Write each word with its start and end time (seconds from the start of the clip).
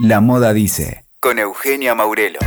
La 0.00 0.20
Moda 0.20 0.52
Dice, 0.52 1.04
con 1.18 1.40
Eugenia 1.40 1.92
Maurelo. 1.92 2.38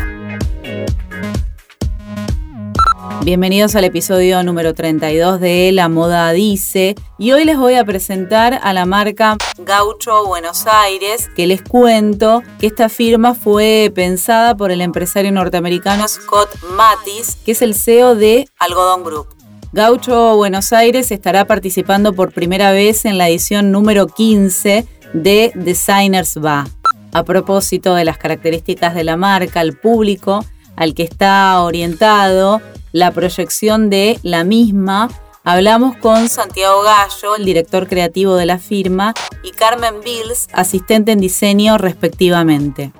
Bienvenidos 3.26 3.76
al 3.76 3.84
episodio 3.84 4.42
número 4.42 4.74
32 4.74 5.42
de 5.42 5.74
La 5.74 5.90
Moda 5.90 6.32
Dice 6.32 6.96
y 7.18 7.34
hoy 7.34 7.44
les 7.44 7.58
voy 7.58 7.74
a 7.74 7.84
presentar 7.84 8.58
a 8.64 8.72
la 8.72 8.86
marca 8.86 9.36
Gaucho 9.58 10.26
Buenos 10.26 10.66
Aires 10.66 11.30
que 11.36 11.46
les 11.46 11.62
cuento 11.62 12.42
que 12.58 12.68
esta 12.68 12.88
firma 12.88 13.36
fue 13.36 13.92
pensada 13.94 14.56
por 14.56 14.72
el 14.72 14.80
empresario 14.80 15.34
norteamericano 15.34 16.08
Scott 16.08 16.58
Mattis 16.78 17.36
que 17.44 17.52
es 17.52 17.62
el 17.62 17.76
CEO 17.76 18.16
de 18.16 18.48
Algodón 18.60 19.04
Group. 19.04 19.28
Gaucho 19.74 20.38
Buenos 20.38 20.72
Aires 20.72 21.12
estará 21.12 21.44
participando 21.44 22.14
por 22.14 22.32
primera 22.32 22.72
vez 22.72 23.04
en 23.04 23.18
la 23.18 23.28
edición 23.28 23.74
número 23.74 24.08
15 24.08 24.88
de 25.14 25.52
Designers 25.54 26.38
Va. 26.38 26.66
A 27.14 27.24
propósito 27.24 27.94
de 27.96 28.06
las 28.06 28.18
características 28.18 28.96
de 28.96 29.04
la 29.04 29.18
marca, 29.18 29.62
el 29.62 29.78
público 29.78 30.46
al 30.76 30.94
que 30.94 31.04
está 31.04 31.62
orientado, 31.62 32.62
la 32.94 33.12
proyección 33.12 33.90
de 33.90 34.20
la 34.24 34.44
misma, 34.44 35.10
hablamos 35.44 35.98
con 35.98 36.30
Santiago 36.30 36.82
Gallo, 36.84 37.36
el 37.36 37.46
director 37.46 37.88
creativo 37.88 38.36
de 38.36 38.46
la 38.46 38.60
firma, 38.60 39.14
y 39.44 39.52
Carmen 39.52 39.96
Bills, 40.04 40.48
asistente 40.54 41.12
en 41.12 41.20
diseño 41.20 41.78
respectivamente. 41.78 42.94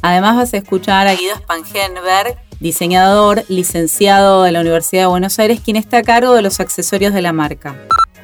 Además 0.00 0.36
vas 0.36 0.54
a 0.54 0.56
escuchar 0.56 1.06
a 1.06 1.14
Guido 1.14 1.36
Spangenberg, 1.36 2.36
diseñador 2.58 3.44
licenciado 3.48 4.42
de 4.42 4.52
la 4.52 4.60
Universidad 4.60 5.02
de 5.02 5.06
Buenos 5.06 5.38
Aires, 5.38 5.60
quien 5.62 5.76
está 5.76 5.98
a 5.98 6.02
cargo 6.02 6.34
de 6.34 6.42
los 6.42 6.58
accesorios 6.58 7.12
de 7.12 7.22
la 7.22 7.32
marca. 7.32 7.76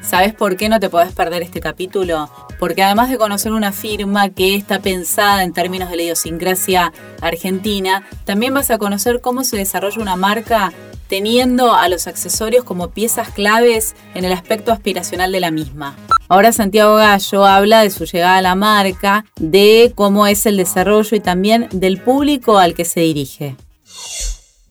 ¿Sabes 0.09 0.33
por 0.33 0.57
qué 0.57 0.69
no 0.69 0.79
te 0.79 0.89
podés 0.89 1.11
perder 1.11 1.43
este 1.43 1.59
capítulo? 1.59 2.31
Porque 2.57 2.81
además 2.81 3.11
de 3.11 3.19
conocer 3.19 3.51
una 3.51 3.71
firma 3.71 4.29
que 4.29 4.55
está 4.55 4.79
pensada 4.79 5.43
en 5.43 5.53
términos 5.53 5.91
de 5.91 5.97
la 5.97 6.01
idiosincrasia 6.01 6.91
argentina, 7.21 8.03
también 8.25 8.51
vas 8.51 8.71
a 8.71 8.79
conocer 8.79 9.21
cómo 9.21 9.43
se 9.43 9.57
desarrolla 9.57 10.01
una 10.01 10.15
marca 10.15 10.73
teniendo 11.09 11.75
a 11.75 11.87
los 11.89 12.07
accesorios 12.07 12.63
como 12.63 12.89
piezas 12.89 13.29
claves 13.29 13.95
en 14.15 14.25
el 14.25 14.33
aspecto 14.33 14.71
aspiracional 14.71 15.31
de 15.31 15.41
la 15.41 15.51
misma. 15.51 15.95
Ahora 16.27 16.53
Santiago 16.53 16.95
Gallo 16.95 17.45
habla 17.45 17.83
de 17.83 17.91
su 17.91 18.05
llegada 18.05 18.37
a 18.37 18.41
la 18.41 18.55
marca, 18.55 19.25
de 19.35 19.91
cómo 19.93 20.25
es 20.25 20.47
el 20.47 20.57
desarrollo 20.57 21.15
y 21.15 21.19
también 21.19 21.67
del 21.71 22.01
público 22.01 22.57
al 22.57 22.73
que 22.73 22.85
se 22.85 23.01
dirige 23.01 23.57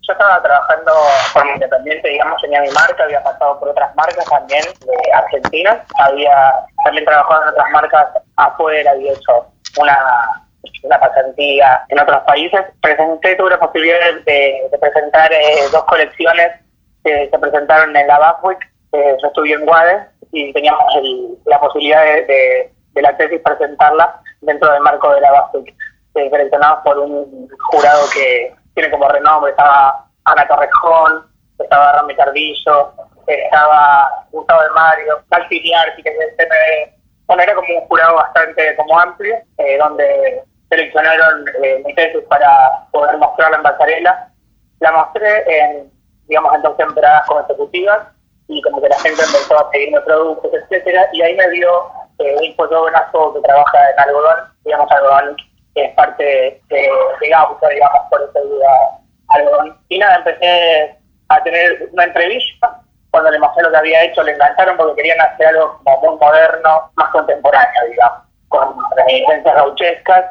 yo 0.09 0.13
estaba 0.13 0.43
trabajando 0.43 0.93
como 1.35 1.53
independiente, 1.53 2.09
digamos, 2.09 2.41
tenía 2.41 2.63
mi 2.63 2.71
marca, 2.71 3.05
había 3.05 3.23
pasado 3.23 3.61
por 3.61 3.69
otras 3.69 3.95
marcas 3.95 4.25
también 4.25 4.65
de 4.81 5.13
Argentina, 5.13 5.85
había 5.99 6.55
también 6.83 7.05
trabajado 7.05 7.43
en 7.43 7.49
otras 7.51 7.71
marcas 7.71 8.09
afuera, 8.37 8.91
había 8.93 9.13
hecho 9.13 9.47
una, 9.79 9.99
una 10.83 10.99
pasantía 10.99 11.85
en 11.91 12.01
otros 12.01 12.23
países. 12.23 12.61
Presenté, 12.81 13.37
tuve 13.37 13.51
la 13.51 13.61
posibilidad 13.61 13.99
de, 14.25 14.71
presentar 14.81 15.31
eh, 15.31 15.69
dos 15.71 15.85
colecciones 15.85 16.53
que 17.05 17.29
se 17.31 17.39
presentaron 17.39 17.95
en 17.95 18.07
la 18.07 18.19
Baswick, 18.19 18.59
eh, 18.93 19.17
yo 19.21 19.29
estuve 19.29 19.53
en 19.53 19.67
Guade 19.67 20.07
y 20.33 20.53
teníamos 20.55 20.85
la 21.45 21.61
posibilidad 21.61 22.03
de, 22.03 22.73
de, 22.95 23.03
la 23.03 23.15
tesis 23.19 23.41
presentarla 23.45 24.21
dentro 24.41 24.73
del 24.73 24.81
marco 24.81 25.13
de 25.15 25.21
la 25.21 25.33
Baswick, 25.33 25.75
eh, 26.15 26.31
por 26.83 26.99
un 26.99 27.49
jurado 27.71 28.01
que 28.15 28.55
tiene 28.79 28.93
como 28.93 29.09
renombre, 29.09 29.51
estaba 29.51 30.07
Ana 30.25 30.47
Torrejón, 30.47 31.27
estaba 31.59 31.93
Rami 31.95 32.15
Cardillo, 32.15 32.93
estaba 33.27 34.25
Gustavo 34.31 34.63
de 34.63 34.71
Mario, 34.71 35.19
Diarti, 35.51 36.03
que 36.03 36.11
es 36.11 36.17
el 36.21 36.37
CMD. 36.37 36.95
Bueno, 37.27 37.43
era 37.43 37.57
como 37.57 37.67
un 37.75 37.89
jurado 37.89 38.15
bastante 38.15 38.77
como 38.77 39.01
amplio, 39.01 39.35
eh, 39.59 39.79
donde 39.79 40.45
seleccionaron 40.69 41.45
eh, 41.61 41.83
mi 41.85 41.93
tesis 41.97 42.23
para 42.29 42.87
poder 42.93 43.19
mostrarla 43.19 43.57
en 43.57 43.63
pasarela. 43.65 44.29
La 44.79 44.93
mostré 44.93 45.43
en, 45.49 45.91
digamos, 46.29 46.55
en 46.55 46.63
dos 46.63 46.77
temporadas 46.77 47.27
consecutivas 47.27 47.99
y 48.47 48.63
como 48.63 48.81
que 48.81 48.91
la 48.91 49.01
gente 49.01 49.25
empezó 49.25 49.59
a 49.59 49.71
pedirme 49.73 50.01
productos, 50.03 50.53
etcétera, 50.55 51.09
y 51.13 51.21
ahí 51.21 51.35
me 51.35 51.51
dio 51.51 51.69
eh, 52.21 52.37
un 52.41 52.55
fotógrafo 52.55 53.35
que 53.35 53.41
trabaja 53.41 53.91
en 53.91 53.99
algodón, 53.99 54.39
digamos 54.65 54.89
algodón 54.93 55.37
es 55.81 55.95
parte 55.95 56.23
de, 56.25 56.63
de 56.69 56.91
digamos, 57.21 57.59
por 57.59 57.73
eso 57.73 58.41
algodón. 59.29 59.77
Y 59.89 59.99
nada, 59.99 60.17
empecé 60.17 60.97
a 61.29 61.43
tener 61.43 61.89
una 61.93 62.05
entrevista. 62.05 62.81
Cuando 63.11 63.31
le 63.31 63.39
mostré 63.39 63.63
lo 63.63 63.71
que 63.71 63.77
había 63.77 64.05
hecho, 64.05 64.23
le 64.23 64.33
engancharon 64.33 64.77
porque 64.77 64.97
querían 64.97 65.21
hacer 65.21 65.47
algo 65.49 65.81
como 65.85 66.01
muy 66.01 66.19
moderno, 66.19 66.91
más 66.95 67.11
contemporáneo, 67.11 67.87
digamos, 67.91 68.19
con 68.49 68.77
reminiscencias 68.97 69.55
gauchescas. 69.55 70.25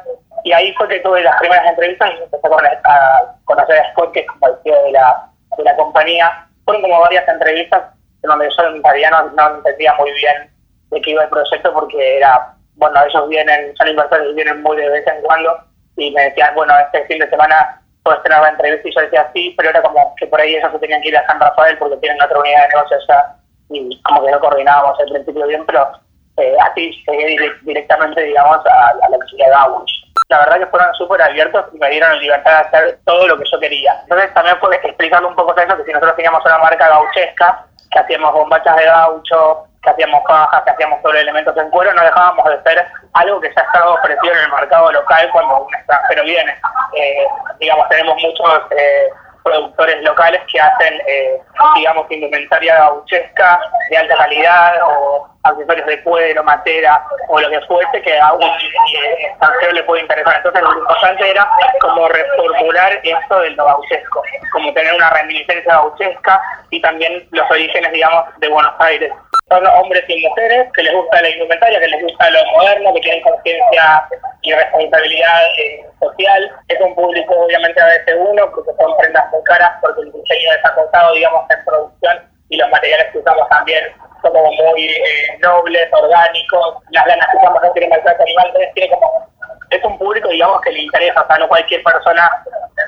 Y 0.44 0.52
ahí 0.52 0.72
fue 0.74 0.88
que 0.88 1.00
tuve 1.00 1.22
las 1.22 1.36
primeras 1.38 1.66
entrevistas 1.66 2.10
y 2.10 2.22
empecé 2.22 2.46
a 2.46 3.34
conocer 3.44 3.78
a 3.80 3.90
Scott, 3.92 4.12
que 4.12 4.20
es 4.20 4.26
como 4.26 4.46
el 4.46 4.54
de 4.62 4.92
la, 4.92 5.28
de 5.56 5.64
la 5.64 5.76
compañía. 5.76 6.46
Fueron 6.64 6.82
como 6.82 7.00
varias 7.00 7.26
entrevistas 7.28 7.82
en 8.22 8.28
donde 8.30 8.48
yo 8.48 8.64
en 8.68 8.82
realidad 8.82 9.10
no, 9.10 9.30
no 9.30 9.56
entendía 9.56 9.94
muy 9.94 10.12
bien 10.12 10.50
de 10.90 11.00
qué 11.00 11.10
iba 11.10 11.24
el 11.24 11.28
proyecto 11.28 11.72
porque 11.72 12.18
era 12.18 12.54
bueno, 12.78 13.00
ellos 13.04 13.28
vienen, 13.28 13.76
son 13.76 13.88
inversores 13.88 14.30
y 14.30 14.34
vienen 14.34 14.62
muy 14.62 14.76
de 14.76 14.88
vez 14.88 15.06
en 15.06 15.20
cuando 15.22 15.58
y 15.96 16.10
me 16.12 16.22
decían, 16.22 16.54
bueno, 16.54 16.72
este 16.78 17.04
fin 17.06 17.18
de 17.18 17.28
semana 17.28 17.80
puedes 18.04 18.22
tener 18.22 18.40
la 18.40 18.50
entrevista 18.50 18.88
y 18.88 18.94
yo 18.94 19.00
decía 19.00 19.30
sí, 19.34 19.54
pero 19.56 19.70
era 19.70 19.82
como 19.82 20.14
que 20.16 20.26
por 20.26 20.40
ahí 20.40 20.54
ellos 20.54 20.70
se 20.72 20.78
tenían 20.78 21.02
que 21.02 21.08
ir 21.08 21.16
a 21.16 21.26
San 21.26 21.40
Rafael 21.40 21.76
porque 21.78 21.96
tienen 21.96 22.22
otra 22.22 22.38
unidad 22.38 22.62
de 22.62 22.68
negocios 22.68 23.04
ya 23.08 23.34
y 23.70 24.02
como 24.02 24.24
que 24.24 24.30
no 24.30 24.40
coordinábamos 24.40 24.98
al 24.98 25.10
principio 25.10 25.46
bien, 25.46 25.66
pero 25.66 25.90
eh, 26.38 26.56
así 26.62 26.90
llegué 27.06 27.50
directamente, 27.62 28.22
digamos, 28.22 28.64
a, 28.64 28.94
la 28.94 29.16
oficina 29.16 29.44
de 29.44 29.50
Gauch. 29.50 29.90
La 30.28 30.38
verdad 30.38 30.58
que 30.58 30.66
fueron 30.66 30.94
súper 30.94 31.20
abiertos 31.20 31.66
y 31.74 31.78
me 31.78 31.90
dieron 31.90 32.10
la 32.12 32.18
libertad 32.18 32.50
de 32.50 32.68
hacer 32.68 32.98
todo 33.04 33.26
lo 33.26 33.38
que 33.38 33.44
yo 33.50 33.58
quería. 33.58 33.98
Entonces 34.02 34.32
también 34.34 34.56
fue 34.60 34.74
explicando 34.76 35.28
un 35.28 35.34
poco 35.34 35.54
eso, 35.56 35.76
que 35.76 35.84
si 35.84 35.92
nosotros 35.92 36.16
teníamos 36.16 36.44
una 36.44 36.58
marca 36.58 36.88
gauchesca, 36.88 37.66
que 37.90 37.98
hacíamos 37.98 38.32
bombachas 38.32 38.76
de 38.76 38.84
gaucho, 38.84 39.67
que 39.82 39.90
hacíamos 39.90 40.22
cajas, 40.24 40.62
que 40.64 40.70
hacíamos 40.70 41.00
sobre 41.02 41.20
elementos 41.20 41.56
en 41.56 41.70
cuero, 41.70 41.92
no 41.94 42.02
dejábamos 42.02 42.44
de 42.46 42.62
ser 42.62 42.86
algo 43.14 43.40
que 43.40 43.52
ya 43.54 43.62
estaba 43.62 43.94
ofrecido 43.94 44.32
en 44.32 44.40
el 44.40 44.50
mercado 44.50 44.92
local 44.92 45.28
cuando 45.32 45.64
un 45.64 45.74
extranjero 45.74 46.24
viene. 46.24 46.56
Eh, 46.94 47.26
digamos, 47.60 47.88
tenemos 47.88 48.20
muchos 48.22 48.62
eh, 48.70 49.08
productores 49.42 50.02
locales 50.02 50.40
que 50.50 50.60
hacen, 50.60 50.94
eh, 51.06 51.40
digamos, 51.76 52.10
indumentaria 52.10 52.76
gauchesca 52.76 53.60
de 53.88 53.96
alta 53.96 54.16
calidad 54.16 54.74
o 54.86 55.28
accesorios 55.44 55.86
de 55.86 56.02
cuero, 56.02 56.44
matera 56.44 57.02
o 57.28 57.40
lo 57.40 57.48
que 57.48 57.60
fuese 57.62 58.02
que 58.02 58.20
a 58.20 58.32
un 58.32 58.42
extranjero 58.42 59.72
le 59.72 59.82
puede 59.84 60.02
interesar. 60.02 60.36
Entonces 60.36 60.62
lo 60.62 60.78
importante 60.78 61.30
era 61.30 61.48
como 61.80 62.08
reformular 62.08 63.00
esto 63.02 63.40
del 63.40 63.56
gauchesco, 63.56 64.22
como 64.52 64.72
tener 64.74 64.94
una 64.94 65.10
reminiscencia 65.10 65.74
gauchesca 65.74 66.42
y 66.70 66.82
también 66.82 67.26
los 67.30 67.50
orígenes, 67.50 67.92
digamos, 67.92 68.24
de 68.38 68.48
Buenos 68.48 68.74
Aires 68.80 69.12
son 69.48 69.66
hombres 69.66 70.04
y 70.08 70.20
mujeres 70.20 70.68
que 70.74 70.82
les 70.82 70.92
gusta 70.92 71.22
la 71.22 71.30
indumentaria, 71.30 71.80
que 71.80 71.88
les 71.88 72.02
gusta 72.02 72.30
lo 72.30 72.44
moderno, 72.52 72.94
que 72.94 73.00
tienen 73.00 73.22
conciencia 73.22 74.08
y 74.42 74.52
responsabilidad 74.52 75.42
eh, 75.58 75.86
social. 76.00 76.52
Es 76.68 76.80
un 76.80 76.94
público 76.94 77.34
obviamente 77.34 77.80
a 77.80 77.86
veces 77.86 78.16
uno, 78.18 78.50
porque 78.54 78.70
son 78.78 78.96
prendas 78.98 79.24
muy 79.32 79.42
caras, 79.44 79.72
porque 79.80 80.02
el 80.02 80.12
diseño 80.12 80.52
es 80.52 80.64
acotado, 80.64 81.14
digamos, 81.14 81.44
en 81.50 81.64
producción 81.64 82.22
y 82.50 82.56
los 82.56 82.70
materiales 82.70 83.06
que 83.12 83.18
usamos 83.18 83.48
también 83.48 83.84
son 84.22 84.32
como 84.32 84.52
muy 84.52 84.88
eh, 84.88 85.38
nobles, 85.40 85.88
orgánicos, 85.92 86.76
las 86.90 87.06
lanas 87.06 87.28
que 87.30 87.36
usamos 87.38 87.62
no 87.62 87.72
tienen 87.72 87.90
maltrato 87.90 88.22
animal, 88.22 88.46
entonces 88.48 88.74
tiene 88.74 88.90
como 88.90 89.28
es 89.70 89.84
un 89.84 89.98
público, 89.98 90.28
digamos, 90.28 90.60
que 90.62 90.72
le 90.72 90.80
interesa, 90.80 91.20
o 91.20 91.26
sea, 91.26 91.36
no 91.38 91.48
cualquier 91.48 91.82
persona 91.82 92.30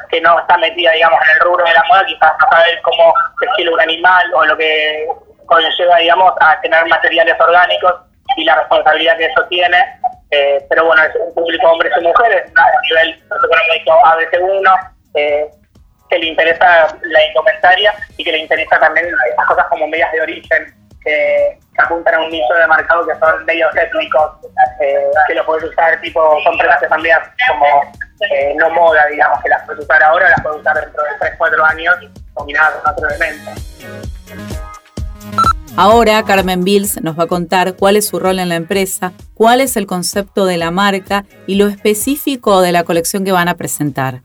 que 0.09 0.21
no 0.21 0.38
está 0.38 0.56
metida, 0.56 0.92
digamos, 0.92 1.21
en 1.25 1.31
el 1.37 1.41
rubro 1.41 1.65
de 1.65 1.75
la 1.75 1.84
moda, 1.88 2.06
quizás 2.06 2.32
no 2.41 2.47
sabe 2.50 2.81
cómo 2.82 3.12
se 3.38 3.69
un 3.69 3.81
animal 3.81 4.34
o 4.34 4.44
lo 4.47 4.56
que 4.56 5.06
conlleva, 5.50 5.96
digamos, 5.98 6.32
a 6.40 6.60
tener 6.60 6.86
materiales 6.86 7.36
orgánicos 7.38 7.94
y 8.36 8.44
la 8.44 8.56
responsabilidad 8.56 9.18
que 9.18 9.26
eso 9.26 9.44
tiene. 9.48 9.78
Eh, 10.30 10.64
pero 10.68 10.86
bueno, 10.86 11.02
es 11.02 11.10
un 11.16 11.34
público 11.34 11.68
hombres 11.68 11.92
y 11.98 12.04
mujeres, 12.04 12.52
a 12.56 12.80
nivel 12.82 13.22
económico 13.28 13.92
ABC1, 14.04 14.92
eh, 15.14 15.50
que 16.08 16.18
le 16.18 16.26
interesa 16.26 16.97
la 17.02 17.26
indumentaria 17.26 17.92
y 18.16 18.24
que 18.24 18.32
le 18.32 18.38
interesa 18.38 18.78
también 18.78 19.06
estas 19.28 19.47
cosas 19.47 19.66
como 19.66 19.88
medias 19.88 20.10
de 20.12 20.22
origen 20.22 20.74
que, 21.02 21.58
apuntan 21.78 22.14
a 22.14 22.20
un 22.20 22.30
nicho 22.30 22.53
de 22.53 22.68
mercado 22.68 23.06
que 23.06 23.18
son 23.18 23.44
medios 23.46 23.74
étnicos, 23.74 24.32
eh, 24.80 25.10
que 25.26 25.34
lo 25.34 25.46
puedes 25.46 25.64
usar, 25.64 25.98
tipo, 26.03 26.20
son 26.44 26.58
prendas 26.58 26.78
que 26.78 26.88
medias 26.88 27.20
como 27.48 27.66
eh, 28.30 28.54
no 28.56 28.68
moda, 28.70 29.06
digamos, 29.06 29.42
que 29.42 29.48
las 29.48 29.64
puedes 29.64 29.82
usar 29.82 30.03
ahora, 30.03 30.28
las 30.28 30.42
puedes 30.42 30.60
usar 30.60 30.78
dentro 30.78 31.03
de 31.03 31.10
3, 31.20 31.34
4 31.38 31.64
años 31.64 31.96
combinadas 32.34 32.74
con 32.74 32.92
otro 32.92 33.08
elemento. 33.08 33.50
Ahora 35.76 36.24
Carmen 36.24 36.64
Bills 36.64 37.00
nos 37.02 37.18
va 37.18 37.24
a 37.24 37.26
contar 37.28 37.76
cuál 37.76 37.96
es 37.96 38.08
su 38.08 38.18
rol 38.18 38.38
en 38.38 38.48
la 38.48 38.56
empresa, 38.56 39.12
cuál 39.34 39.60
es 39.60 39.76
el 39.76 39.86
concepto 39.86 40.44
de 40.44 40.56
la 40.56 40.70
marca 40.70 41.24
y 41.46 41.54
lo 41.54 41.68
específico 41.68 42.60
de 42.60 42.72
la 42.72 42.84
colección 42.84 43.24
que 43.24 43.32
van 43.32 43.48
a 43.48 43.56
presentar. 43.56 44.20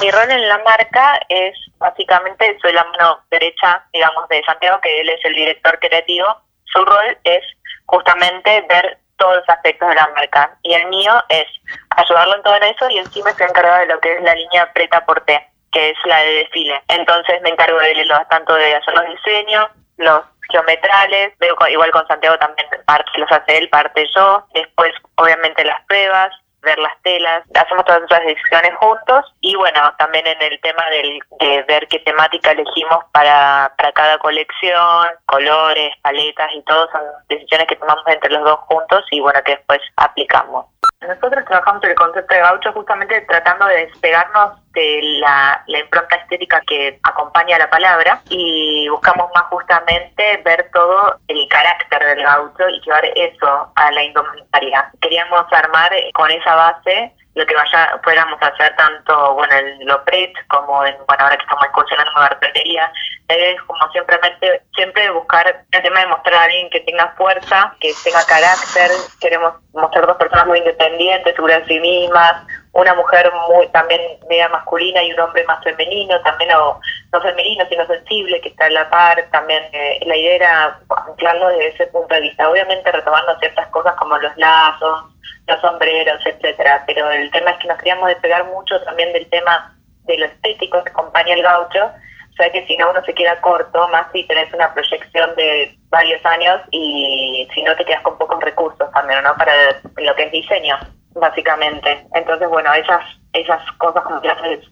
Mi 0.00 0.10
rol 0.10 0.30
en 0.30 0.48
la 0.48 0.58
marca 0.64 1.20
es 1.28 1.54
básicamente, 1.78 2.56
soy 2.62 2.72
la 2.72 2.84
mano 2.84 3.20
derecha, 3.30 3.84
digamos, 3.92 4.28
de 4.28 4.42
Santiago, 4.44 4.80
que 4.80 5.00
él 5.00 5.08
es 5.10 5.24
el 5.24 5.34
director 5.34 5.78
creativo. 5.78 6.26
Su 6.64 6.84
rol 6.84 7.18
es 7.24 7.42
justamente 7.84 8.64
ver 8.68 8.98
todos 9.16 9.36
los 9.36 9.48
aspectos 9.48 9.88
de 9.88 9.94
la 9.94 10.08
marca. 10.08 10.56
Y 10.62 10.72
el 10.74 10.88
mío 10.88 11.12
es 11.28 11.46
ayudarlo 11.90 12.36
en 12.36 12.42
todo 12.42 12.56
eso 12.56 12.90
y 12.90 12.98
encima 12.98 13.30
estoy 13.30 13.46
encargada 13.46 13.80
de 13.80 13.86
lo 13.86 14.00
que 14.00 14.14
es 14.14 14.22
la 14.22 14.34
línea 14.34 14.72
preta 14.72 15.04
por 15.04 15.20
T, 15.20 15.38
que 15.70 15.90
es 15.90 15.96
la 16.06 16.18
de 16.20 16.32
desfile. 16.32 16.82
Entonces 16.88 17.40
me 17.42 17.50
encargo 17.50 17.78
de 17.78 18.04
los, 18.04 18.28
tanto 18.28 18.54
de 18.54 18.74
hacer 18.74 18.94
los 18.94 19.06
diseños, 19.06 19.66
los 19.96 20.22
geometrales, 20.50 21.34
igual 21.70 21.90
con 21.90 22.06
Santiago 22.06 22.38
también 22.38 22.68
parte 22.86 23.10
los 23.18 23.30
hace 23.32 23.58
él, 23.58 23.68
parte 23.70 24.06
yo, 24.14 24.44
después 24.54 24.92
obviamente 25.16 25.64
las 25.64 25.82
pruebas, 25.86 26.30
ver 26.62 26.78
las 26.78 27.00
telas, 27.02 27.42
hacemos 27.54 27.84
todas 27.84 28.02
esas 28.02 28.24
decisiones 28.24 28.74
juntos 28.76 29.34
y 29.40 29.54
bueno, 29.56 29.80
también 29.98 30.26
en 30.26 30.40
el 30.40 30.60
tema 30.60 30.84
del, 30.90 31.18
de 31.40 31.62
ver 31.64 31.88
qué 31.88 31.98
temática 32.00 32.52
elegimos 32.52 33.04
para, 33.12 33.72
para 33.76 33.92
cada 33.92 34.18
colección, 34.18 35.08
colores, 35.26 35.94
paletas 36.02 36.50
y 36.54 36.62
todo, 36.62 36.88
son 36.92 37.02
decisiones 37.28 37.66
que 37.66 37.76
tomamos 37.76 38.04
entre 38.06 38.30
los 38.30 38.44
dos 38.44 38.60
juntos 38.60 39.04
y 39.10 39.20
bueno, 39.20 39.40
que 39.44 39.56
después 39.56 39.80
aplicamos. 39.96 40.66
Nosotros 41.06 41.44
trabajamos 41.46 41.82
el 41.84 41.94
concepto 41.94 42.34
de 42.34 42.40
gaucho 42.40 42.72
justamente 42.72 43.20
tratando 43.22 43.66
de 43.66 43.86
despegarnos 43.86 44.52
de 44.72 45.00
la, 45.20 45.62
impronta 45.66 46.16
estética 46.16 46.60
que 46.66 46.98
acompaña 47.02 47.58
la 47.58 47.68
palabra 47.68 48.20
y 48.30 48.88
buscamos 48.88 49.28
más 49.34 49.44
justamente 49.44 50.40
ver 50.44 50.70
todo 50.72 51.18
el 51.28 51.48
carácter 51.48 52.04
del 52.04 52.24
gaucho 52.24 52.68
y 52.68 52.80
llevar 52.80 53.04
eso 53.16 53.72
a 53.74 53.90
la 53.90 54.04
indumentaria. 54.04 54.90
Queríamos 55.00 55.44
armar 55.52 55.92
con 56.14 56.30
esa 56.30 56.54
base 56.54 57.12
lo 57.34 57.46
que 57.46 57.54
vaya 57.54 57.98
fuéramos 58.02 58.40
a 58.42 58.46
hacer 58.46 58.74
tanto 58.76 59.34
bueno 59.34 59.54
en 59.54 59.86
Lopret 59.86 60.32
como 60.48 60.84
en 60.84 60.94
bueno 61.06 61.24
ahora 61.24 61.36
que 61.36 61.42
estamos 61.42 61.64
excursionando 61.64 62.10
en 62.10 62.28
cartelería 62.28 62.92
es 63.28 63.62
como 63.62 63.90
simplemente 63.92 64.62
siempre 64.74 65.10
buscar 65.10 65.64
el 65.70 65.82
tema 65.82 66.00
de 66.00 66.06
mostrar 66.06 66.34
a 66.34 66.42
alguien 66.44 66.68
que 66.70 66.80
tenga 66.80 67.14
fuerza 67.16 67.74
que 67.80 67.92
tenga 68.04 68.22
carácter. 68.26 68.90
Queremos 69.20 69.54
mostrar 69.72 70.06
dos 70.06 70.16
personas 70.16 70.46
muy 70.46 70.58
independientes 70.58 71.34
seguras 71.34 71.66
de 71.66 71.74
sí 71.74 71.80
mismas 71.80 72.44
una 72.72 72.94
mujer 72.94 73.30
muy 73.48 73.68
también 73.68 74.00
media 74.28 74.48
masculina 74.48 75.02
y 75.02 75.12
un 75.12 75.20
hombre 75.20 75.44
más 75.44 75.62
femenino, 75.62 76.20
también 76.22 76.50
no, 76.50 76.80
no 77.12 77.20
femenino, 77.20 77.66
sino 77.68 77.86
sensible, 77.86 78.40
que 78.40 78.48
está 78.48 78.66
en 78.66 78.74
la 78.74 78.88
par, 78.88 79.22
también 79.30 79.62
eh, 79.72 80.00
la 80.06 80.16
idea 80.16 80.34
era 80.36 80.80
anclarlo 81.06 81.48
desde 81.48 81.68
ese 81.68 81.86
punto 81.88 82.14
de 82.14 82.22
vista, 82.22 82.48
obviamente 82.48 82.90
retomando 82.90 83.38
ciertas 83.40 83.68
cosas 83.68 83.94
como 83.96 84.16
los 84.16 84.34
lazos, 84.38 85.04
los 85.46 85.60
sombreros, 85.60 86.24
etcétera, 86.24 86.84
pero 86.86 87.10
el 87.10 87.30
tema 87.30 87.50
es 87.50 87.58
que 87.58 87.68
nos 87.68 87.78
queríamos 87.78 88.08
despegar 88.08 88.44
mucho 88.46 88.80
también 88.82 89.12
del 89.12 89.28
tema 89.28 89.76
de 90.04 90.18
lo 90.18 90.26
estético 90.26 90.82
que 90.82 90.90
acompaña 90.90 91.34
el 91.34 91.42
gaucho, 91.42 91.86
o 91.86 92.34
sea 92.36 92.50
que 92.50 92.66
si 92.66 92.76
no 92.76 92.90
uno 92.90 93.04
se 93.04 93.14
queda 93.14 93.40
corto, 93.40 93.88
más 93.88 94.06
si 94.12 94.24
tenés 94.26 94.52
una 94.54 94.72
proyección 94.72 95.34
de 95.36 95.76
varios 95.90 96.24
años 96.24 96.60
y 96.70 97.46
si 97.54 97.62
no 97.62 97.76
te 97.76 97.84
quedas 97.84 98.02
con 98.02 98.16
pocos 98.18 98.40
recursos 98.40 98.90
también, 98.92 99.22
¿no? 99.22 99.36
Para 99.36 99.52
lo 99.96 100.14
que 100.16 100.24
es 100.24 100.32
diseño 100.32 100.78
básicamente. 101.14 102.06
Entonces, 102.14 102.48
bueno, 102.48 102.72
esas 102.74 103.02
esas 103.32 103.62
cosas 103.78 104.02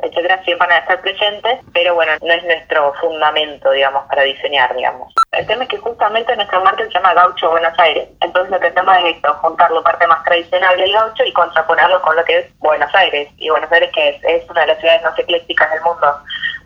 etcétera, 0.00 0.42
siempre 0.44 0.66
van 0.66 0.72
a 0.72 0.78
estar 0.80 1.00
presentes, 1.00 1.60
pero 1.72 1.94
bueno, 1.94 2.12
no 2.20 2.32
es 2.32 2.44
nuestro 2.44 2.92
fundamento, 3.00 3.70
digamos, 3.70 4.04
para 4.06 4.22
diseñar, 4.22 4.74
digamos. 4.76 5.14
El 5.32 5.46
tema 5.46 5.62
es 5.62 5.70
que 5.70 5.78
justamente 5.78 6.36
nuestra 6.36 6.60
marca 6.60 6.84
se 6.84 6.90
llama 6.90 7.14
Gaucho 7.14 7.50
Buenos 7.50 7.78
Aires, 7.78 8.08
entonces 8.20 8.50
lo 8.50 8.60
que 8.60 8.66
hacemos 8.66 8.96
es 8.98 9.16
esto, 9.16 9.32
juntar 9.34 9.70
la 9.70 9.80
parte 9.82 10.06
más 10.06 10.22
tradicional 10.24 10.76
del 10.76 10.92
gaucho 10.92 11.24
y 11.24 11.32
contraponerlo 11.32 12.02
con 12.02 12.16
lo 12.16 12.24
que 12.24 12.38
es 12.38 12.58
Buenos 12.58 12.94
Aires, 12.94 13.30
y 13.38 13.48
Buenos 13.48 13.72
Aires 13.72 13.90
que 13.94 14.08
es, 14.10 14.24
es 14.24 14.50
una 14.50 14.60
de 14.62 14.66
las 14.66 14.78
ciudades 14.80 15.02
más 15.02 15.18
eclécticas 15.18 15.70
del 15.70 15.82
mundo, 15.82 16.14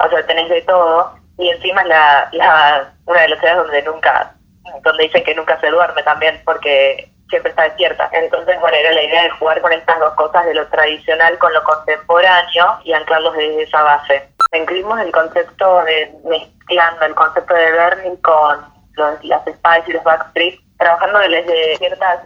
o 0.01 0.09
sea, 0.09 0.27
tenés 0.27 0.49
de 0.49 0.63
todo, 0.63 1.15
y 1.39 1.49
encima 1.49 1.85
la, 1.85 2.29
la, 2.33 2.93
una 3.07 3.21
de 3.21 3.29
las 3.29 3.39
ciudades 3.39 3.63
donde 3.63 3.83
nunca, 3.83 4.35
donde 4.83 5.05
dicen 5.05 5.23
que 5.23 5.35
nunca 5.37 5.61
se 5.61 5.71
duerme 5.71 6.03
también, 6.03 6.43
porque 6.45 7.09
siempre 7.29 7.51
está 7.51 7.65
despierta. 7.65 8.09
Entonces, 8.13 8.59
bueno, 8.61 8.77
era 8.77 8.93
la 8.93 9.03
idea 9.03 9.23
de 9.25 9.31
jugar 9.31 9.61
con 9.61 9.73
estas 9.73 9.99
dos 9.99 10.15
cosas, 10.15 10.45
de 10.47 10.55
lo 10.55 10.67
tradicional 10.69 11.39
con 11.39 11.53
lo 11.53 11.63
contemporáneo 11.65 12.79
y 12.85 12.93
anclarlos 12.93 13.37
desde 13.37 13.63
esa 13.63 13.83
base. 13.83 14.29
Incluimos 14.53 15.01
el 15.01 15.13
concepto 15.13 15.83
de 15.85 16.13
mezclando 16.25 17.07
el 17.07 17.15
concepto 17.15 17.55
de 17.55 17.73
Bernie 17.73 18.21
con 18.23 18.65
los, 18.95 19.25
las 19.25 19.43
Spice 19.43 19.85
y 19.89 19.93
los 19.93 20.05
Backstreet, 20.05 20.61
trabajando 20.79 21.19
desde 21.21 21.77
ciertas, 21.79 22.21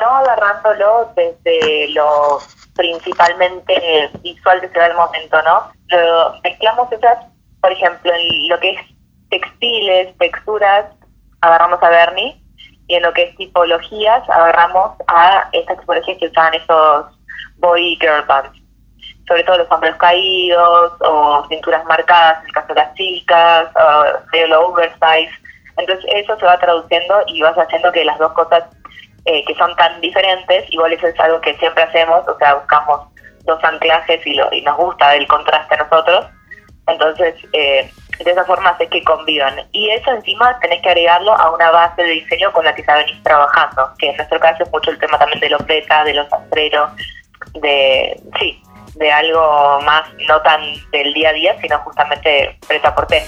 no 0.00 0.08
agarrándolo 0.08 1.12
desde 1.14 1.88
lo 1.92 2.38
principalmente 2.74 4.10
visual 4.22 4.60
que 4.60 4.68
se 4.68 4.78
da 4.78 4.86
el 4.86 4.94
momento, 4.94 5.42
¿no? 5.42 5.70
Pero 5.88 6.34
mezclamos 6.42 6.90
esas, 6.92 7.18
por 7.60 7.72
ejemplo, 7.72 8.12
en 8.12 8.48
lo 8.48 8.58
que 8.60 8.70
es 8.70 8.80
textiles, 9.30 10.16
texturas, 10.18 10.86
agarramos 11.40 11.82
a 11.82 11.90
Bernie 11.90 12.40
y 12.88 12.94
en 12.94 13.02
lo 13.02 13.12
que 13.12 13.24
es 13.24 13.36
tipologías 13.36 14.28
agarramos 14.28 14.96
a 15.06 15.48
estas 15.52 15.78
tipologías 15.78 16.18
que 16.18 16.26
usaban 16.26 16.54
esos 16.54 17.06
boy 17.58 17.96
girl 18.00 18.24
bands. 18.26 18.58
Sobre 19.26 19.44
todo 19.44 19.58
los 19.58 19.70
hombres 19.70 19.94
caídos 19.96 20.92
o 21.00 21.46
cinturas 21.48 21.84
marcadas 21.84 22.40
en 22.40 22.46
el 22.46 22.52
caso 22.52 22.68
de 22.68 22.80
las 22.80 22.94
chicas 22.94 23.68
o 23.76 24.46
lo 24.48 24.68
oversize. 24.68 25.30
Entonces 25.76 26.04
eso 26.14 26.36
se 26.38 26.46
va 26.46 26.58
traduciendo 26.58 27.22
y 27.26 27.42
vas 27.42 27.56
haciendo 27.56 27.92
que 27.92 28.06
las 28.06 28.18
dos 28.18 28.32
cosas 28.32 28.64
eh, 29.26 29.44
que 29.44 29.54
son 29.56 29.76
tan 29.76 30.00
diferentes 30.00 30.64
igual 30.70 30.92
eso 30.94 31.06
es 31.06 31.20
algo 31.20 31.40
que 31.42 31.54
siempre 31.58 31.82
hacemos 31.82 32.26
o 32.26 32.38
sea 32.38 32.54
buscamos 32.54 33.00
dos 33.44 33.62
anclajes 33.62 34.26
y, 34.26 34.34
lo, 34.34 34.50
y 34.52 34.62
nos 34.62 34.76
gusta 34.78 35.14
el 35.14 35.26
contraste 35.28 35.74
a 35.74 35.84
nosotros. 35.84 36.26
Entonces 36.86 37.34
eh, 37.52 37.90
de 38.24 38.30
esa 38.30 38.44
forma 38.44 38.70
hace 38.70 38.88
que 38.88 39.02
convivan. 39.04 39.54
Y 39.72 39.90
eso 39.90 40.10
encima 40.12 40.58
tenés 40.60 40.82
que 40.82 40.88
agregarlo 40.88 41.32
a 41.32 41.54
una 41.54 41.70
base 41.70 42.02
de 42.02 42.10
diseño 42.10 42.52
con 42.52 42.64
la 42.64 42.74
que 42.74 42.84
ya 42.86 42.96
venís 42.96 43.22
trabajando, 43.22 43.90
que 43.98 44.10
en 44.10 44.16
nuestro 44.16 44.40
caso 44.40 44.64
es 44.64 44.70
mucho 44.70 44.90
el 44.90 44.98
tema 44.98 45.18
también 45.18 45.40
de 45.40 45.50
los 45.50 45.62
preta, 45.62 46.04
de 46.04 46.14
los 46.14 46.28
sombreros, 46.28 46.90
de, 47.54 48.20
sí, 48.38 48.62
de 48.94 49.12
algo 49.12 49.80
más 49.82 50.02
no 50.26 50.40
tan 50.42 50.60
del 50.90 51.14
día 51.14 51.30
a 51.30 51.32
día, 51.32 51.60
sino 51.60 51.78
justamente 51.78 52.58
preta 52.66 52.94
por 52.94 53.06
té. 53.06 53.24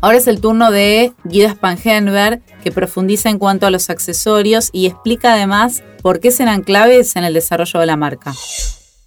Ahora 0.00 0.18
es 0.18 0.26
el 0.26 0.40
turno 0.40 0.70
de 0.70 1.12
Guido 1.24 1.48
Spangenberg, 1.48 2.42
que 2.62 2.70
profundiza 2.70 3.30
en 3.30 3.38
cuanto 3.38 3.66
a 3.66 3.70
los 3.70 3.88
accesorios 3.88 4.68
y 4.70 4.86
explica 4.86 5.32
además 5.32 5.82
por 6.02 6.20
qué 6.20 6.30
serán 6.30 6.62
claves 6.62 7.16
en 7.16 7.24
el 7.24 7.32
desarrollo 7.32 7.80
de 7.80 7.86
la 7.86 7.96
marca. 7.96 8.32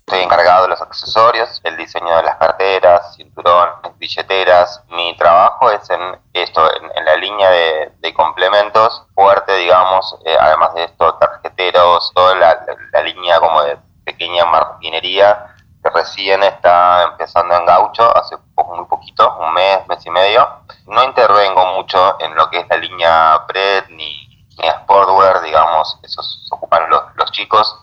Estoy 0.10 0.24
encargado 0.24 0.62
de 0.64 0.70
los 0.70 0.82
accesorios, 0.82 1.60
el 1.66 1.76
diseño 1.76 2.16
de 2.16 2.24
las 2.24 2.38
carteras, 2.38 3.14
cinturones, 3.18 3.76
billeteras. 3.98 4.82
Mi 4.88 5.18
trabajo 5.18 5.70
es 5.70 5.90
en 5.90 6.18
esto, 6.32 6.66
en, 6.96 7.04
la 7.04 7.18
línea 7.18 7.50
de, 7.50 8.14
complementos 8.14 9.04
fuerte, 9.14 9.58
digamos, 9.58 10.18
eh, 10.24 10.38
además 10.40 10.74
de 10.76 10.86
esto, 10.86 11.14
tarjeteros, 11.16 12.14
toda 12.16 12.36
la, 12.36 13.04
línea 13.04 13.38
como 13.42 13.62
de 13.64 13.78
pequeña 14.06 14.46
martinería 14.46 15.54
que 15.84 15.90
recién 15.90 16.42
está 16.42 17.04
empezando 17.12 17.58
en 17.58 17.66
Gaucho, 17.66 18.16
hace 18.16 18.38
muy 18.56 18.86
poquito, 18.86 19.38
un 19.40 19.54
mes, 19.54 19.86
mes 19.90 20.06
y 20.06 20.10
medio. 20.10 20.48
No 20.86 21.04
intervengo 21.04 21.66
mucho 21.74 22.16
en 22.22 22.34
lo 22.34 22.50
que 22.50 22.60
es 22.60 22.68
la 22.70 22.78
línea 22.78 23.44
PRED 23.46 23.90
ni, 23.90 24.46
ni 24.58 24.70
Sportwear, 24.70 25.42
digamos, 25.42 26.00
esos 26.02 26.48
ocupan 26.50 26.90
los, 26.90 27.04
los 27.16 27.30
chicos 27.34 27.78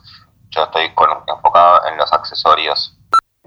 yo 0.55 0.63
estoy 0.63 0.93
enfocado 1.27 1.87
en 1.87 1.97
los 1.97 2.13
accesorios. 2.13 2.97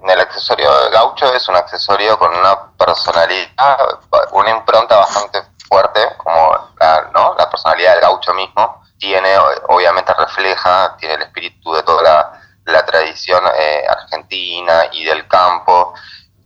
El 0.06 0.20
accesorio 0.20 0.70
gaucho 0.92 1.32
es 1.34 1.48
un 1.48 1.56
accesorio 1.56 2.18
con 2.18 2.34
una 2.34 2.70
personalidad, 2.76 3.98
una 4.32 4.50
impronta 4.50 4.96
bastante 4.96 5.42
fuerte, 5.68 6.00
como 6.18 6.70
la, 6.78 7.10
¿no? 7.12 7.34
la 7.36 7.50
personalidad 7.50 7.92
del 7.94 8.02
gaucho 8.02 8.32
mismo. 8.34 8.82
Tiene, 8.98 9.36
obviamente 9.68 10.12
refleja, 10.14 10.96
tiene 10.98 11.14
el 11.14 11.22
espíritu 11.22 11.72
de 11.72 11.82
toda 11.82 12.02
la, 12.64 12.84
tradición 12.84 13.42
eh, 13.58 13.84
argentina 13.88 14.84
y 14.92 15.04
del 15.04 15.26
campo. 15.26 15.94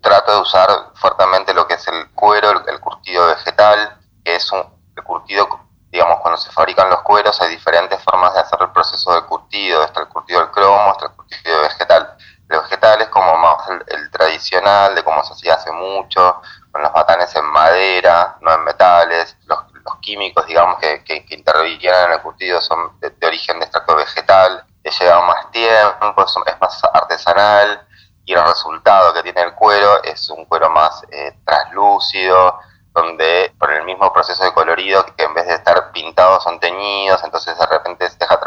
Trato 0.01 0.33
de 0.33 0.41
usar 0.41 0.69
fuertemente 0.95 1.53
lo 1.53 1.67
que 1.67 1.75
es 1.75 1.87
el 1.89 2.11
cuero, 2.13 2.51
el, 2.51 2.81
curtido 2.81 3.27
vegetal, 3.27 3.99
que 4.25 4.37
es 4.37 4.51
un 4.53 4.65
el 4.95 5.03
curtido 5.05 5.49
digamos, 5.93 6.21
cuando 6.21 6.39
se 6.39 6.51
fabrican 6.51 6.89
los 6.89 7.03
cueros 7.03 7.39
hay 7.43 7.51
diferentes 7.51 8.03
formas 8.03 8.33
de 8.33 8.41
hacer 8.41 8.59
el 8.63 8.71
proceso 8.71 9.15
de 9.15 9.23
curtido. 9.25 9.42
Está 9.53 10.01
el 10.01 10.09
curtido 10.09 10.41
del 10.41 10.51
cromo, 10.51 10.93
está 10.93 11.07
el 11.07 11.13
curtido 11.13 11.61
vegetal. 11.63 12.17
El 12.49 12.61
vegetal 12.61 13.03
es 13.03 13.09
como 13.09 13.37
más 13.37 13.69
el, 13.69 14.11
tradicional, 14.11 14.95
de 14.95 15.05
cómo 15.05 15.23
se 15.25 15.35
hacía 15.35 15.55
hace 15.55 15.71
mucho, 15.73 16.41
con 16.71 16.83
los 16.83 16.93
batanes 16.93 17.35
en 17.37 17.45
madera, 17.47 18.37
no 18.41 18.53
en 18.53 18.65
metales. 18.65 19.37
Los, 19.47 19.59
químicos, 20.01 20.47
digamos, 20.47 20.79
que, 20.79 21.05
que, 21.05 21.25
en 21.29 22.13
el 22.13 22.21
curtido 22.23 22.61
son 22.61 22.99
de, 23.01 23.15
origen 23.25 23.59
de 23.59 23.67
extracto 23.67 23.95
vegetal, 23.95 24.65
que 24.83 24.91
llevan 24.91 25.27
más 25.27 25.51
tiempo, 25.53 26.25
es 26.47 26.61
más 26.61 26.83
artesanal 26.93 27.87
y 28.25 28.33
el 28.35 28.45
resultado 28.45 29.13
que 29.13 29.23
tiene 29.23 29.43
el 29.43 29.55
cuero 29.55 30.03
es 30.05 30.29
un 30.31 30.45
cuero 30.45 30.71
más 30.71 31.03
eh, 31.11 31.37
translúcido, 31.45 32.59
donde 32.93 33.53
por 33.59 33.73
el 33.73 33.85
mismo 33.85 34.13
proceso 34.13 34.45
de 34.45 34.53
colorido, 34.53 35.05
que 35.17 35.25
en 35.25 35.35
vez 35.35 35.47
de 35.47 35.55
estar 35.55 35.93
pintados 35.93 36.45
son 36.45 36.61
teñidos, 36.61 37.23
entonces 37.25 37.59
de 37.59 37.67
repente 37.67 38.09
se 38.09 38.19
deja 38.19 38.39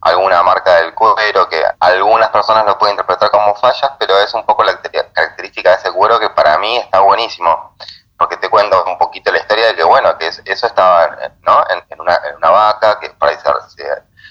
alguna 0.00 0.42
marca 0.42 0.76
del 0.76 0.94
cuero, 0.94 1.48
que 1.48 1.62
algunas 1.80 2.30
personas 2.30 2.64
lo 2.66 2.78
pueden 2.78 2.94
interpretar 2.94 3.30
como 3.30 3.54
fallas, 3.54 3.92
pero 3.98 4.18
es 4.18 4.32
un 4.34 4.44
poco 4.44 4.64
la 4.64 4.80
característica 5.12 5.70
de 5.70 5.76
ese 5.76 5.92
cuero 5.92 6.18
que 6.18 6.30
para 6.30 6.58
mí 6.58 6.76
está 6.76 7.00
buenísimo 7.00 7.74
porque 8.22 8.36
te 8.36 8.48
cuento 8.48 8.84
un 8.84 8.96
poquito 8.98 9.32
la 9.32 9.38
historia 9.38 9.66
de 9.66 9.74
que, 9.74 9.82
bueno, 9.82 10.16
que 10.16 10.28
eso 10.28 10.66
estaba 10.66 11.10
¿no? 11.40 11.64
en, 11.68 12.00
una, 12.00 12.50
vaca, 12.50 13.00
que 13.00 13.10
para 13.10 13.32
ahí 13.32 13.38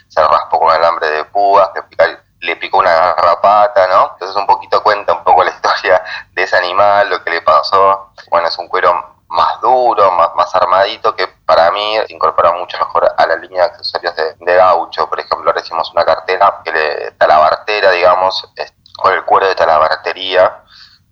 se, 0.07 0.21
raspó 0.21 0.59
con 0.59 0.71
alambre 0.71 1.09
de 1.09 1.25
púas, 1.25 1.71
que 1.73 2.17
le 2.39 2.55
picó 2.55 2.77
una 2.77 3.13
garrapata, 3.13 3.87
¿no? 3.87 4.11
Entonces 4.13 4.37
un 4.37 4.47
poquito 4.47 4.81
cuenta 4.81 5.11
un 5.11 5.25
poco 5.25 5.43
la 5.43 5.51
historia 5.55 6.01
de 6.31 6.43
ese 6.43 6.55
animal, 6.55 7.09
lo 7.09 7.21
que 7.21 7.31
le 7.31 7.41
pasó. 7.41 8.13
Bueno, 8.29 8.47
es 8.47 8.57
un 8.57 8.69
cuero 8.69 9.17
más 9.27 9.59
duro, 9.59 10.09
más, 10.11 10.35
más 10.35 10.55
armadito, 10.55 11.13
que 11.13 11.27
para 11.45 11.69
mí 11.71 11.97
se 12.07 12.13
incorpora 12.13 12.53
mucho 12.53 12.77
mejor 12.77 13.13
a 13.17 13.27
la 13.27 13.35
línea 13.35 13.63
de 13.63 13.69
accesorios 13.71 14.15
de, 14.15 14.30
con 18.97 19.13
el 19.13 19.23
cuero 19.25 19.47
de 19.47 19.55
talabartería, 19.55 20.63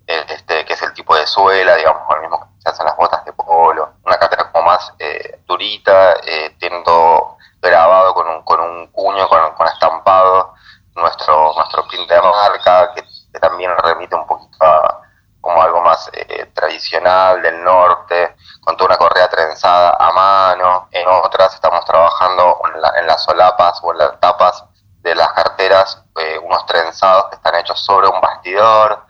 este, 0.10 0.66
que 0.66 0.74
es 0.74 0.82
el 0.82 0.92
tipo 0.94 1.16
de 1.16 1.28
suela, 1.28 1.76
digamos, 1.76 2.02
con 2.08 2.16
el 2.16 2.22
mismo 2.24 2.40
que 2.40 2.62
se 2.64 2.70
hacen 2.70 2.86
las 2.88 2.98
botas 2.98 3.24
de 3.26 3.34
polo. 3.34 3.94
Una 4.04 4.18
cartera 4.18 4.52
como 4.52 4.66
más 4.66 4.92
eh, 4.98 5.40
durita, 5.46 6.14
eh, 6.26 6.56
teniendo 6.60 7.38
grabado 7.62 8.16
con 8.16 8.28
un, 8.28 8.42
con 8.42 8.60
un 8.60 8.88
cuño, 8.88 9.28
con, 9.30 9.54
con 9.54 9.68
estampado, 9.68 10.56
nuestro, 10.96 11.54
nuestro 11.54 11.88
print 11.88 12.10
de 12.10 12.22
marca, 12.22 12.92
que, 12.96 13.04
también 13.40 13.72
remite 13.78 14.16
un 14.16 14.26
poquito 14.26 14.66
a 14.66 15.02
como 15.42 15.62
algo 15.62 15.80
más 15.82 16.10
eh, 16.12 16.48
tradicional 16.56 17.42
del 17.44 17.64
norte, 17.64 18.36
con 18.62 18.76
toda 18.76 18.88
una 18.88 18.98
correa 18.98 19.30
trenzada 19.30 19.96
a 19.98 20.12
mano. 20.12 20.90
En 20.92 21.08
otras 21.08 21.54
estamos 21.54 21.86
trabajando 21.86 22.60
en, 22.98 23.08
las 23.08 23.24
solapas 23.24 23.80
o 23.84 23.92
en 23.92 24.00
las 24.00 24.20
tapas 24.20 24.66
de 25.02 25.14
las 25.14 25.32
carteras, 25.34 26.04
unos 26.44 26.66
trenzados 26.66 27.26
que 27.30 27.36
están 27.36 27.56
sobre 27.76 28.08
un 28.08 28.20
bastidor, 28.22 29.06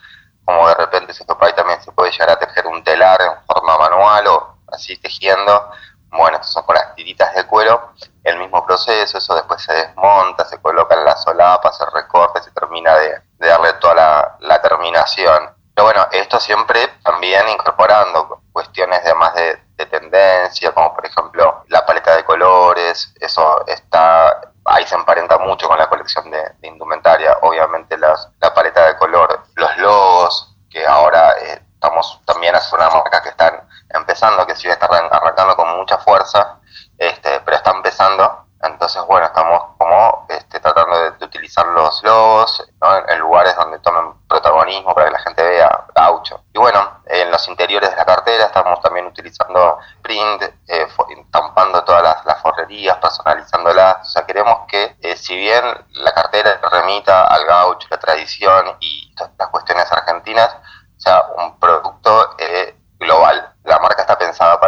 como 0.46 0.68
de 0.68 0.76
repente 0.76 1.14
se 1.14 1.26
topa 1.26 1.46
ahí 1.46 1.54
también 1.54 1.82
se 1.82 1.92
puede 1.92 2.12
llegar 2.12 2.32
a 2.32 2.40
tejer 2.40 2.66
un 2.66 2.84
telar 2.84 3.22
en 3.22 3.34
forma 3.46 3.78
manual 3.78 4.28
o 4.28 4.58
así 4.72 4.98
tejiendo. 4.98 5.72
Bueno, 6.12 6.38
estas 6.38 6.52
son 6.52 6.64
con 6.64 6.74
las 6.74 6.96
tiritas 6.96 7.36
de 7.36 7.46
cuero, 7.46 7.94
el 8.24 8.40
mismo 8.40 8.66
proceso, 8.66 9.20
eso 9.20 9.36
después 9.36 9.62
se 9.62 9.74
desmonta, 9.74 10.44
se 10.46 10.60
coloca 10.60 10.96
en 10.96 11.06
la 11.06 11.16
solapa, 11.16 11.72
se 11.72 11.86
recorta 11.92 12.40
y 12.40 12.44
se 12.44 12.52
termina 12.52 12.96
de, 12.96 13.22
darle 13.38 13.74
toda 13.74 14.38
la, 14.40 14.62
terminación. 14.62 15.56
Pero 15.76 15.86
bueno, 15.86 16.08
esto 16.12 16.40
siempre 16.40 16.88
también 17.04 17.48
incorporando 17.48 18.42
cuestiones 18.52 19.04
de 19.04 19.14
más 19.14 19.34
de, 19.36 19.60
tendencia, 19.92 20.74
como 20.74 20.94
por 20.94 21.06
ejemplo 21.06 21.64
la 21.70 21.86
paleta 21.86 22.14
de 22.18 22.26
colores, 22.26 23.14
eso 23.22 23.66
está 23.66 24.42
ahí 24.66 24.86
se 24.86 24.96
emparenta 24.96 25.38
mucho 25.38 25.68
con 25.68 25.78
la 25.78 25.88
colección 25.88 26.30
de, 26.30 26.44
indumentaria. 26.64 27.38
Obviamente 27.42 27.98
las, 27.98 28.30
la 28.40 28.54
paleta 28.54 28.88
de 28.88 28.98
color, 28.98 29.44
los 29.56 29.78
logos, 29.78 30.56
que 30.70 30.86
ahora 30.86 31.32
eh, 31.40 31.62
estamos 31.74 32.22
también 32.26 32.56
haciendo 32.56 32.86
una 32.86 32.96
marca 32.96 33.22
que 33.22 33.30
están 33.30 33.68
empezando, 33.90 34.46
que 34.46 34.56
sigue 34.56 34.74
estar 34.74 34.90
arrancando 34.94 35.56
con 35.56 35.79
mucha 35.90 35.98
fuerza, 36.04 36.60
este, 36.98 37.40
pero 37.42 37.58
está 37.58 37.72
empezando. 37.72 38.46
Entonces, 38.62 39.02
bueno, 39.08 39.26
estamos 39.26 39.62
como 39.78 40.26
este, 40.28 40.60
tratando 40.60 41.12
de, 41.12 41.26
utilizar 41.26 41.66
los 41.68 42.04
logos 42.04 42.70
en, 43.08 43.20
lugares 43.20 43.56
donde 43.56 43.80
tomen 43.80 44.14
protagonismo 44.28 44.94
para 44.94 45.08
que 45.08 45.14
la 45.14 45.20
gente 45.20 45.42
vea 45.42 45.86
gaucho. 45.96 46.44
Y 46.54 46.60
bueno, 46.60 47.02
en 47.06 47.32
los 47.32 47.48
interiores 47.48 47.90
de 47.90 47.96
la 47.96 48.06
cartera 48.06 48.46
estamos 48.46 48.82
también 48.82 49.06
utilizando 49.06 49.80
print, 50.02 50.44
eh, 50.68 50.88
estampando 51.18 51.86
todas 51.86 52.04
las, 52.04 52.26
las, 52.26 52.42
forrerías, 52.42 52.98
personalizándolas. 52.98 54.02
O 54.02 54.12
sea, 54.12 54.26
queremos 54.26 54.68
que 54.68 54.98
eh, 55.02 55.16
si 55.16 55.38
bien 55.38 55.64
la 55.92 56.12
cartera 56.12 56.60
remita 56.70 57.28
al 57.28 57.46
gaucho, 57.46 57.88
la 57.90 57.98
tradición 57.98 58.76
y 58.82 59.16
todas 59.16 59.32
las 59.40 59.48
cuestiones 59.48 59.90
argentinas, 59.90 60.54
sea 60.98 61.24
un 61.38 61.58
producto 61.60 62.36
eh, 62.38 62.76
global. 63.00 63.54
La 63.64 63.80
marca 63.80 64.02
está 64.02 64.18
pensada 64.18 64.60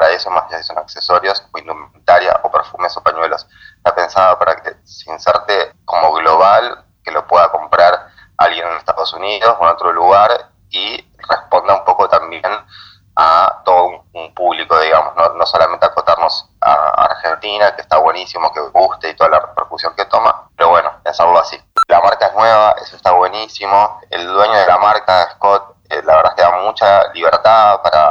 que 0.51 0.57
si 0.57 0.63
son 0.63 0.77
accesorios 0.77 1.43
o 1.51 1.57
indumentaria 1.57 2.39
o 2.43 2.51
perfumes 2.51 2.95
o 2.97 3.01
pañuelos. 3.01 3.47
Está 3.77 3.95
pensada 3.95 4.37
para 4.37 4.55
que 4.57 4.75
se 4.83 5.11
inserte 5.11 5.73
como 5.85 6.13
global, 6.13 6.83
que 7.03 7.11
lo 7.11 7.25
pueda 7.25 7.51
comprar 7.51 8.09
alguien 8.37 8.67
en 8.67 8.77
Estados 8.77 9.13
Unidos 9.13 9.55
o 9.59 9.63
en 9.63 9.71
otro 9.71 9.93
lugar 9.93 10.49
y 10.69 11.05
responda 11.27 11.75
un 11.75 11.85
poco 11.85 12.09
también 12.09 12.43
a 13.15 13.61
todo 13.65 14.03
un, 14.13 14.33
público, 14.33 14.79
digamos, 14.79 15.15
no, 15.15 15.33
no, 15.35 15.45
solamente 15.45 15.85
acotarnos 15.85 16.49
a 16.61 16.73
Argentina, 17.03 17.75
que 17.75 17.81
está 17.81 17.97
buenísimo, 17.97 18.51
que 18.53 18.61
guste 18.61 19.09
y 19.09 19.15
toda 19.15 19.29
la 19.29 19.39
repercusión 19.39 19.93
que 19.95 20.05
toma, 20.05 20.49
pero 20.55 20.69
bueno, 20.69 20.91
pensarlo 21.03 21.37
así. 21.37 21.61
La 21.87 21.99
marca 21.99 22.27
es 22.27 22.33
nueva, 22.33 22.75
eso 22.81 22.95
está 22.95 23.11
buenísimo. 23.11 23.99
El 24.09 24.25
dueño 24.25 24.53
de 24.53 24.65
la 24.65 24.77
marca, 24.77 25.29
Scott, 25.33 25.75
eh, 25.89 26.01
la 26.03 26.15
verdad 26.15 26.31
es 26.31 26.35
que 26.35 26.49
da 26.49 26.57
mucha 26.63 27.11
libertad 27.13 27.81
para 27.81 28.10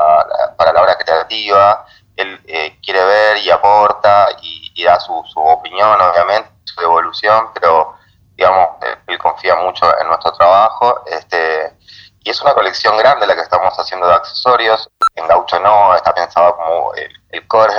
ver 3.20 3.38
y 3.38 3.50
aporta 3.50 4.28
y, 4.42 4.84
da 4.84 4.98
su, 4.98 5.22
su, 5.26 5.40
opinión, 5.40 6.00
obviamente, 6.00 6.50
su 6.64 6.80
evolución, 6.80 7.50
pero 7.52 7.94
digamos, 8.34 8.68
él 9.06 9.18
confía 9.18 9.54
mucho 9.56 9.86
en 10.00 10.08
nuestro 10.08 10.32
trabajo. 10.32 11.02
Este, 11.06 11.76
y 12.22 12.30
es 12.30 12.40
una 12.42 12.52
colección 12.52 12.96
grande 12.98 13.26
la 13.26 13.34
que 13.34 13.40
estamos 13.40 13.74
haciendo 13.78 14.06
de 14.06 14.14
accesorios. 14.14 14.90
En 15.14 15.26
Gaucho 15.26 15.58
no, 15.58 15.94
está 15.94 16.12
pensado 16.12 16.54
como 16.54 16.92
el, 16.94 17.46
core 17.48 17.72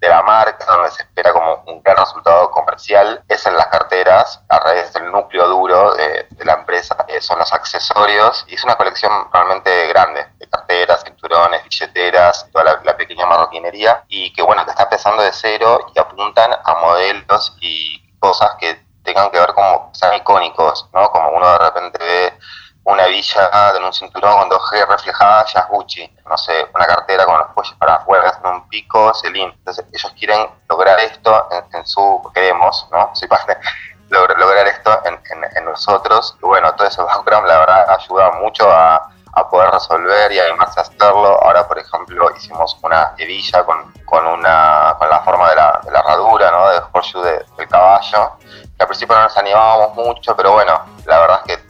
de, 0.00 0.08
la 0.08 0.22
marca, 0.22 0.64
donde 0.64 0.90
se 0.90 1.02
espera 1.02 1.32
como 1.32 1.62
un 1.66 1.82
gran 1.82 1.98
resultado 1.98 2.50
comercial. 2.50 3.22
Es 3.28 3.44
en 3.46 3.56
las 3.56 3.66
carteras, 3.66 4.40
a 4.48 4.58
raíz 4.60 4.92
del 4.94 5.10
núcleo 5.12 5.46
duro 5.48 5.94
de, 5.94 6.26
la 6.44 6.54
empresa, 6.54 7.04
eh, 7.08 7.20
son 7.20 7.38
los 7.38 7.52
accesorios. 7.52 8.44
Y 8.48 8.54
es 8.54 8.64
una 8.64 8.76
colección 8.76 9.12
realmente 9.30 9.88
grande, 9.88 10.26
de 10.38 10.48
carteras, 10.48 11.04
cinturones, 11.04 11.62
billeteras, 11.64 12.48
toda 12.52 12.80
la, 12.82 12.95
marroquinería. 13.26 14.04
Y 14.08 14.32
que 14.32 14.42
bueno, 14.42 14.64
que 14.64 14.70
está 14.70 14.84
empezando 14.84 15.22
de 15.22 15.32
cero 15.32 15.86
y 15.94 15.98
apuntan 15.98 16.52
a 16.64 16.74
modelos 16.74 17.56
y 17.60 18.02
cosas 18.18 18.56
que 18.58 18.80
tengan 19.04 19.30
que 19.30 19.38
ver 19.38 19.52
como 19.54 19.90
sean 19.94 20.14
icónicos, 20.14 20.88
¿no? 20.92 21.10
Como 21.10 21.30
uno 21.30 21.50
de 21.52 21.58
repente 21.58 21.98
ve 21.98 22.38
una 22.86 23.06
villa 23.06 23.72
en 23.76 23.82
un 23.82 23.92
cinturón 23.92 24.38
con 24.38 24.48
2G 24.48 24.86
reflejada, 24.86 25.44
ya 25.46 25.60
es 25.60 25.68
Gucci. 25.68 26.16
No 26.28 26.38
sé, 26.38 26.68
una 26.72 26.86
cartera 26.86 27.24
con 27.24 27.36
los 27.36 27.48
cuellos 27.48 27.74
para 27.78 27.96
afuera, 27.96 28.40
un 28.44 28.68
pico, 28.68 29.12
Celine. 29.14 29.52
Entonces, 29.58 29.84
ellos 29.92 30.14
quieren 30.16 30.48
lograr 30.68 30.98
esto 31.00 31.48
en, 31.72 31.84
su, 31.84 32.30
queremos, 32.32 32.88
¿no? 32.92 33.10
Soy 33.14 33.26
parte, 33.26 33.56
lograr, 34.08 34.68
esto 34.68 35.00
en, 35.04 35.64
nosotros. 35.64 36.36
Y 36.40 36.46
bueno, 36.46 36.72
todo 36.74 36.86
ese 36.86 37.02
background, 37.02 37.48
la 37.48 37.58
verdad, 37.58 37.90
ayuda 37.90 38.30
mucho 38.40 38.70
a, 38.70 39.10
poder 39.50 39.70
resolver 39.70 40.32
y 40.32 40.38
animarse 40.38 40.80
a 40.80 40.82
hacerlo. 40.82 41.42
Ahora, 41.42 41.65
hicimos 42.36 42.78
una 42.82 43.14
hebilla 43.18 43.64
con, 43.64 43.92
con, 44.04 44.26
una, 44.26 44.94
con 44.98 45.08
la 45.08 45.20
forma 45.22 45.50
de 45.50 45.56
la, 45.56 45.80
de 45.84 45.90
la 45.90 46.00
herradura, 46.00 46.50
¿no? 46.50 46.68
Del 46.68 46.82
horseshoe 46.92 47.44
del 47.56 47.68
caballo. 47.68 48.32
Que 48.76 48.82
al 48.82 48.88
principio 48.88 49.16
no 49.16 49.22
nos 49.22 49.36
animábamos 49.36 49.94
mucho, 49.94 50.36
pero 50.36 50.52
bueno, 50.52 50.80
la 51.06 51.20
verdad 51.20 51.40
es 51.46 51.56
que 51.56 51.66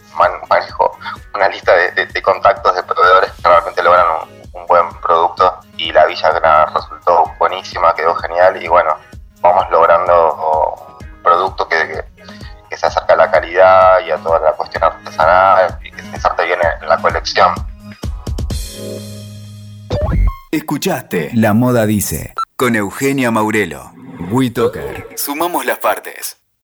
manejo 0.49 0.97
una 1.35 1.49
lista 1.49 1.73
de, 1.75 1.86
Escuchaste 20.57 21.33
La 21.35 21.53
Moda 21.53 21.85
Dice 21.85 22.33
con 22.57 22.77
Eugenia 22.77 23.31
Maurelo. 23.31 23.93
WeToker. 24.31 25.09
Sumamos 25.15 25.67
las 25.67 25.79
partes. 25.81 26.06